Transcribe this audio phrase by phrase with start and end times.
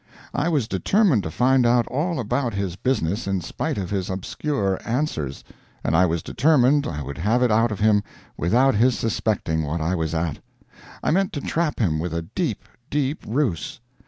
[0.33, 4.79] I was determined to find out all about his business in spite of his obscure
[4.83, 5.43] answers
[5.83, 8.01] and I was determined I would have it out of him
[8.35, 10.39] without his suspecting what I was at.
[11.03, 13.79] I meant to trap him with a deep, deep ruse.